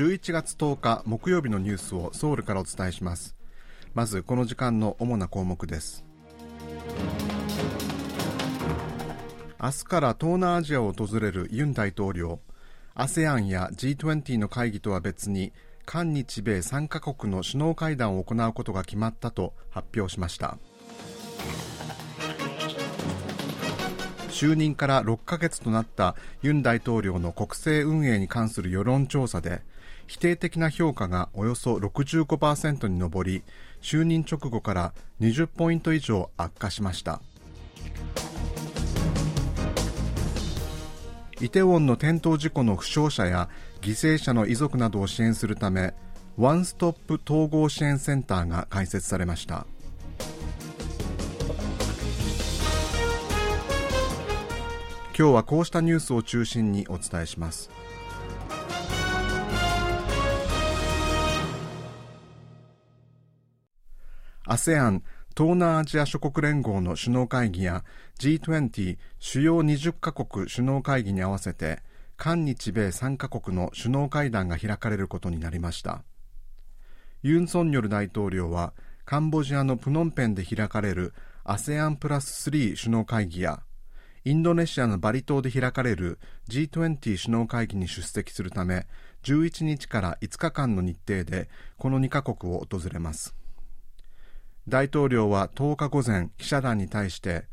[0.00, 3.36] 11月10日木曜日のニュースをソウルからお伝えします。
[3.92, 6.06] まずこの時間の主な項目です。
[9.62, 12.40] 明日から東南アジアを訪れるユン大統領。
[12.94, 15.52] ASEAN や G20 の会議とは別に
[15.84, 20.56] 韓日米3カ国の首脳会談を行うことが決まったと発表しました。
[24.30, 29.60] 就任から6ヶ月となったユン大統領の国政運営に関する世論調査で
[30.10, 33.44] 否定的な評価がおよそ65%に上り
[33.80, 37.22] 就任直後から20ポイント以上悪化しました。
[41.40, 43.48] イテウォンの転倒事故の負傷者や
[43.82, 45.94] 犠牲者の遺族などを支援するため
[46.36, 49.64] ワンストップ統合支援センターが開設されました。
[55.16, 57.70] 今日はこうしたニュースを中心にお伝えします。
[64.50, 65.04] ASEAN
[65.38, 67.84] 東南アジア諸国連合の首脳会議や
[68.18, 71.78] G20 主要20カ国首脳会議に合わせて
[72.16, 76.02] 韓日米3カ国の首脳会談が開かれることになりました。
[77.22, 78.72] ユン・ソンニョル大統領は
[79.04, 81.14] カンボジアのプノンペンで開かれる
[81.44, 83.62] ASEAN プラス3首脳会議や
[84.24, 88.88] インドネシアのバリ島で開かれる G20 首脳会議に出席するため
[89.22, 91.48] 11日から5日間の日程で
[91.78, 93.36] この2カ国を訪れます。
[94.68, 97.44] 大統領は10日午前記者団に対して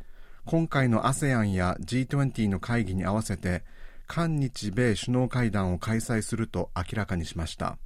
[0.45, 3.63] 今回の ASEAN や G20 の会議に合わせて
[4.07, 7.77] 韓日米首脳会談を開催すると明らかにしました。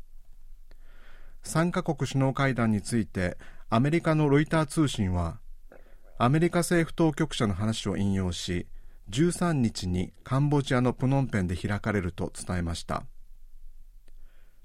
[1.43, 3.37] 3カ国首脳会談について
[3.69, 5.39] アメリカのロイター通信は
[6.17, 8.67] アメリカ政府当局者の話を引用し
[9.09, 13.03] 13日にカンボジアのプノンペンで開かれると伝えました。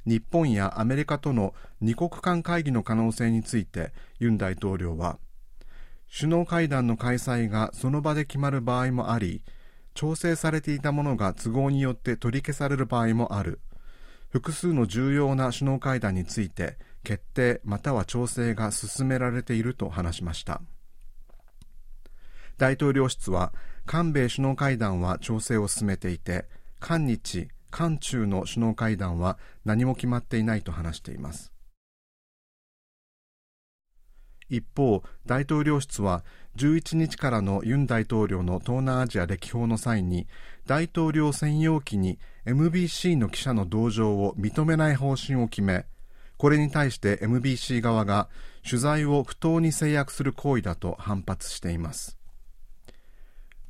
[0.06, 5.19] 日本やアメリカとの二国間会議の可能性についてユン大統領は
[6.16, 9.42] 首脳会談の開催がその場で決まる場合もあり
[9.94, 13.60] 調整されていたものが都合によって取り消される場合もある。
[14.28, 20.60] 複数の重要な首脳会談について決定または調整が進められていると話しました。
[22.58, 23.52] 大統領室は
[23.86, 26.44] 韓米首脳会談は調整を進めていて
[26.78, 31.53] 韓日韓中の首脳会談は何も決まっていないと話しています。
[34.48, 36.25] 一方大統領室は
[36.56, 40.26] 11日からのユン大統領の東南アジア歴訪の際に
[40.66, 45.84] 大統領専用機に MBC の記者の同乗を認めない方針を決め
[46.38, 48.31] これに対して MBC 側が
[48.64, 52.16] 取材を不当に制約する行為だと反発しています。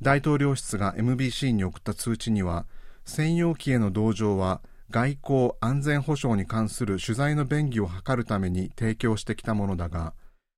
[0.01, 2.67] 大統領室が MBC に送った通知には
[3.07, 10.13] 専用機への同乗は外交安全保障に関する取材の便宜を図るために提供してきたものだが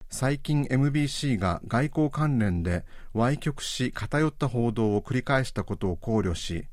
[0.10, 2.84] 最近 MBC が外交関連で
[3.14, 6.66] 歪曲し偏った報道を繰り返したことを考慮し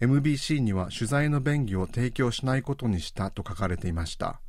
[0.00, 4.40] MBC には取材の便宜を提供しないことにしたと書かれていました。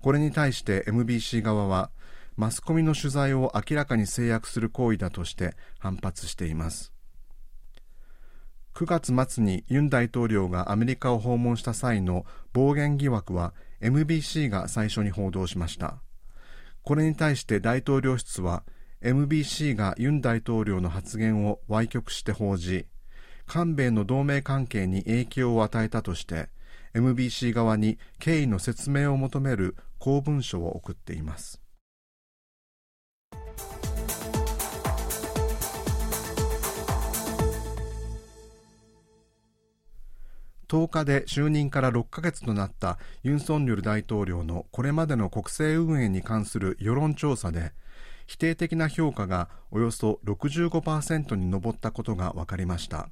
[0.00, 1.90] これに対して MBC 側は
[2.36, 6.92] マスコミの取材を明らかに制約する行為だとして反発しています。
[8.74, 15.98] 9月末にユン大統領がアメリカを訪問した際の暴言疑惑は MBC が最初に報道しました。
[16.82, 18.64] これに対して大統領室は
[19.00, 22.86] MBC がユン大統領の発言を歪曲して報じ
[23.46, 26.48] 韓米の同盟関係に影響を与えたとして
[26.94, 31.63] MBC 側に経緯の説明を求める公文書を送っています。
[40.68, 47.72] 10日で就任から6ヶ月となったユン・ソンニョル大統領のこれまでの国政運営に関する世論調査で
[48.26, 53.08] 否定的な評価がおよそ65%に上ったことが分かりました。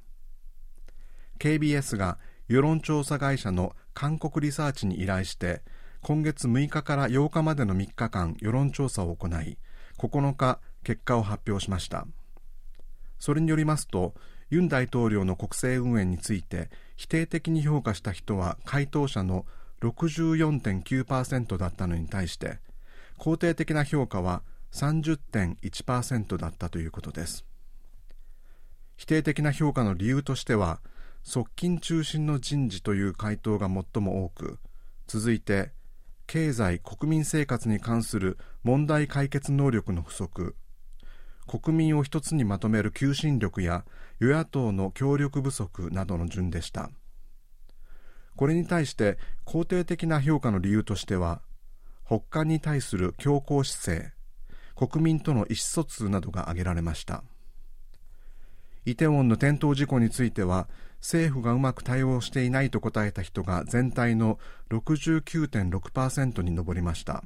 [1.39, 2.17] KBS が
[2.47, 5.61] 世論調査会社の韓国リサーチに依頼して
[6.01, 9.57] 今月6日から8日までの3日間世論調査を行い
[9.97, 12.05] 9日結果を発表しました。
[13.19, 14.15] それによりますと
[14.53, 19.47] ユン大統領の国政運営について否定的に評価した人は回答者の
[19.81, 22.59] 64.9%だったのに対して
[23.17, 27.45] 肯定的な評価は30.1%だったということです。
[28.95, 30.81] 否定的な評価の理由としては
[31.23, 34.59] 側近中心の人事という回答が最も多く
[35.07, 35.71] 続いて
[36.27, 40.55] 経済国民生活に関する問題解決能力の不足
[41.47, 43.85] 国民を一つにまとめる求心力や
[44.19, 46.89] 与野党の協力不足などの順でした。
[48.35, 51.41] これに対して肯定的な評価の理由としては
[52.05, 54.13] 北韓に対する強硬姿勢
[54.75, 57.23] 国民との意思疎通などが挙げられました。
[58.85, 60.67] イテウォンの転倒事故については
[60.99, 64.39] 政府がうまく対応していないと答えた人が全体の
[64.71, 67.23] 69.6%に上りました。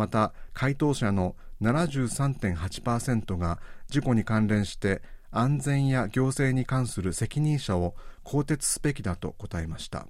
[0.00, 3.60] また回答者の73.8%が
[3.90, 10.06] 事故に関連して安全や行政に関する責任者を更迭すべきだと答えました。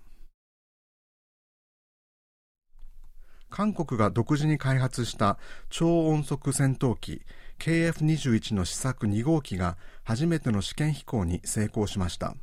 [3.48, 5.37] 韓国が独自に開発した
[5.70, 7.22] 超音速戦闘機
[7.58, 12.36] KF21 の試作2号機が初めての試験飛行に成功しました。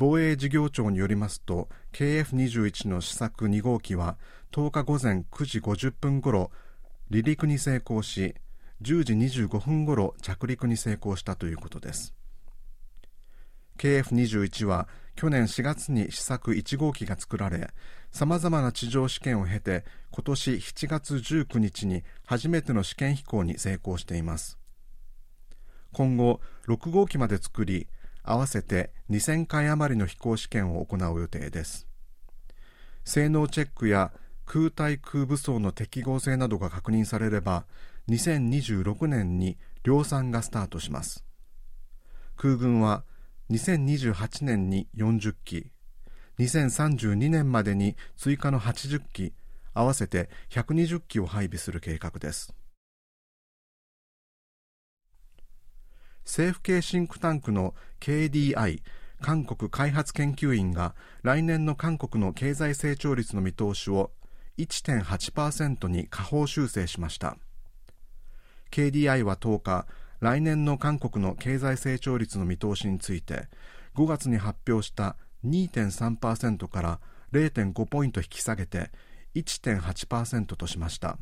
[0.00, 4.16] 防衛事業庁によりますと KF21 の試作2号機は
[4.50, 6.50] 10日午前9時50分ごろ
[7.10, 8.34] 離陸に成功し
[8.80, 9.12] 10時
[9.42, 12.14] 25分ごろ着陸に成功したということです。
[13.76, 17.68] KF21 は去年4月に試作1号機が作られ
[18.10, 24.58] さまざまな地上試験を経て今年7月19日に初めての試験飛行に成功しています。
[25.92, 27.86] 今後6号機まで作り
[28.22, 31.86] 合わせて2000回余りの飛行試験を行う予定です。
[33.04, 34.12] 性能チェックや
[34.46, 37.64] 空対空武装の適合性などが確認されれば
[38.08, 41.24] 2026年に量産がスタートします。
[42.36, 43.04] 空軍は
[43.50, 45.70] 2028年に40機
[46.38, 49.32] 2032年までに追加の80機
[49.74, 52.54] 合わせて120機を配備する計画です。
[56.24, 58.82] 政府系シンクタンクの KDI
[59.20, 64.10] 韓国開発研究院が来年の韓国の経済成長率の見通しを
[64.58, 67.36] 1.8%に下方修正しました。
[68.70, 69.86] KDI は10日
[70.20, 73.48] 来年の韓国の経済成長率の見通しについて
[73.94, 77.00] 5月に発表した2.3%から
[77.32, 78.90] 0.5ポイント引き下げて
[79.34, 81.18] 1.8%としました。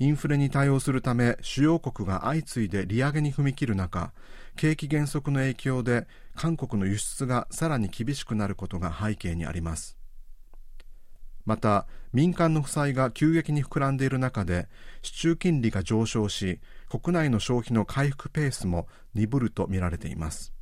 [0.00, 4.12] インフレに対応するため主要国が相次いで利上げに踏み切る中
[4.56, 6.06] 景気減速の影響で
[6.36, 9.98] 韓国の輸出がさらに厳しくなることが背景にあります。
[11.44, 14.68] また民間の負債が急激に膨らんでいる中で
[15.02, 16.60] 市中金利が上昇し
[16.90, 20.52] 国内の消費の回復ペースも鈍るとみられています。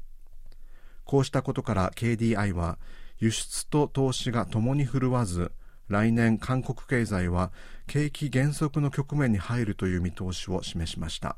[1.04, 2.78] こうしたことから KDI は
[3.18, 5.52] 輸出と投資がともに振るわず
[5.88, 7.52] 来年韓国経済は
[7.86, 11.36] 景気減速の局面に入るという見通しを示しました。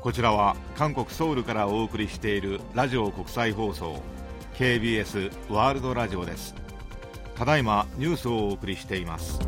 [0.00, 4.00] こちらは韓国ソウルからお送りしているラジオ国際放送
[4.54, 6.54] KBS ワールドラジオです。
[7.34, 9.40] ただいまニュースをお送りしています。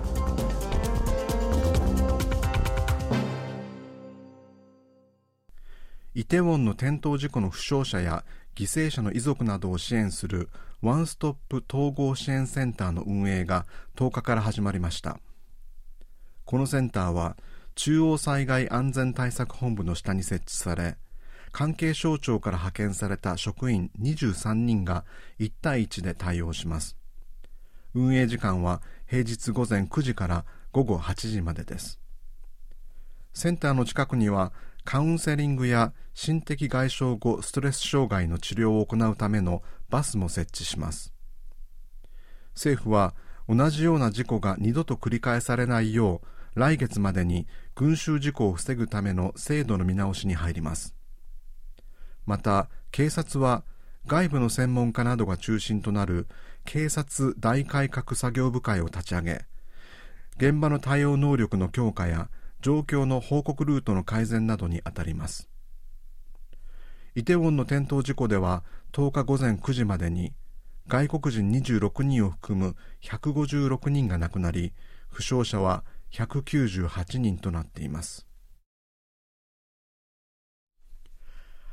[6.19, 8.25] イテウォンの転倒事故の負傷者や
[8.56, 10.49] 犠牲者の遺族などを支援する
[10.82, 15.20] ワンストップ統合支援センターの運営が10日から始まりました。
[16.44, 17.37] このセンターは
[17.76, 20.97] 中央災害安全対策本部の下に設置され
[21.53, 25.05] 関係省庁から派遣された職員23人が
[25.38, 26.97] 1対1で対応します。
[27.94, 32.00] 運営時間は平日午前9時から午後8時までです。
[33.35, 34.52] センターの近くには
[34.90, 41.12] カウンセリングや心的外傷後ストレス障害の治療を行うためのバスも設置します。
[42.54, 43.14] 政府は
[43.50, 46.23] 同じような事故が二度と繰り返されないよ
[46.57, 50.95] う来月までに群衆事故を防ぐための制度の見直しに入ります。
[52.25, 53.64] また警察は
[54.07, 56.28] 外部の専門家などが中心となる
[56.64, 59.45] 警察大改革作業部会を立ち上げ
[60.38, 62.30] 現場の対応能力の強化や
[62.61, 65.49] 状況の報告ルートの改善などに当たります。
[67.15, 70.33] イテウォンの転倒事故では10日午前9時までに
[70.87, 74.73] 外国人26人を含む156人が亡くなり
[75.11, 78.27] 負傷者は198人となっています。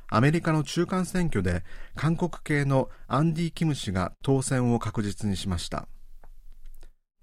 [0.08, 1.64] アメリカの中間選挙で
[1.96, 5.88] 韓国系のアンディ・キム氏が当選を確実にしました。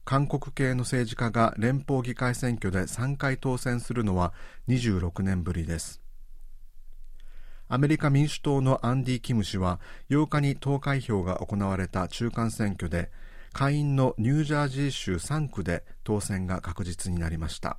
[0.05, 4.33] 韓国系の政治家が連邦議会選挙で3回当選するのは
[4.69, 6.01] 26年ぶりです。
[7.69, 9.81] アメリカ民主党のアンディ・キム氏は
[10.11, 13.11] 8日に投開票が行われた中間選挙で
[13.53, 17.79] 下院のニュージャージー州3区で当選が確実になりました。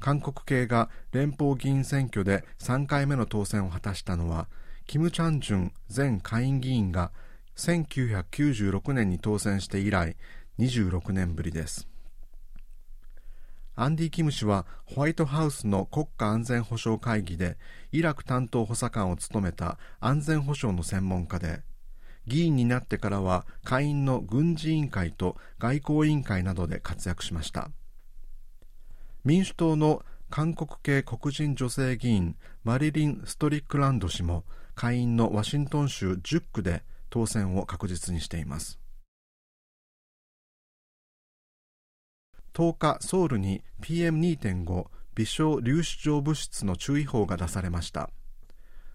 [0.00, 4.48] 韓国系が連邦議員選挙で3回目の当選を果たしたのは
[4.86, 7.12] キム・チャンジュン前下院議員が
[7.56, 10.16] 1996年に当選して以来
[10.58, 11.88] 26年ぶりです。
[13.74, 17.58] アンディ・キム氏はホワイトハウスの国家安全保障会議で
[17.92, 21.60] イラク担当補佐官を務めた安全保障の専門家で
[22.26, 27.70] 議員になってからは下院の軍事委員会と外交委員会などで活躍しました。
[29.24, 34.44] 民主党の韓国系黒人女性議員マリリン・ストリックランド氏も
[34.74, 38.78] 下院のワシントン州10区で当選を確実にしています。
[42.56, 48.08] 10日ソウルに PM2.5 微小粒子状物質の注意報が出されました。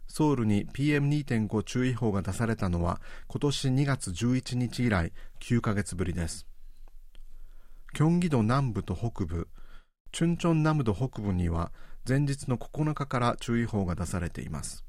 [0.07, 6.47] ソウルに PM2.5 注意報が出されたのは今年2月11日以来9ヶ月ぶりです。
[7.93, 9.47] キョンギ道南部と北部
[10.11, 11.71] チュンチョンナムド北部には
[12.09, 14.83] 前日の9日から注意報が出されています。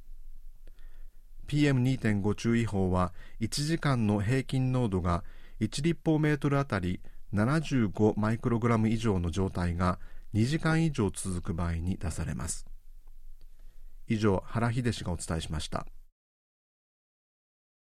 [1.47, 5.25] PM2.5 注意報は1時間の平均濃度が
[5.61, 7.03] 1立方メートルあたり
[7.35, 9.99] 75マイクログラム以上の状態が
[10.35, 12.67] 2時間以上続く場合に出されます。
[14.09, 15.87] 以上原秀氏がお伝えしました。